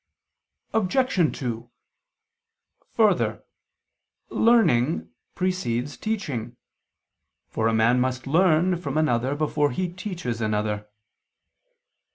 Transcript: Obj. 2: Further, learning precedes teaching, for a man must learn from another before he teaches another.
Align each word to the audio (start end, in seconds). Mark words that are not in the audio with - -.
Obj. 0.73 1.37
2: 1.37 1.69
Further, 2.95 3.43
learning 4.31 5.11
precedes 5.35 5.95
teaching, 5.95 6.57
for 7.49 7.67
a 7.67 7.73
man 7.75 7.99
must 7.99 8.25
learn 8.25 8.77
from 8.77 8.97
another 8.97 9.35
before 9.35 9.69
he 9.69 9.93
teaches 9.93 10.41
another. 10.41 10.89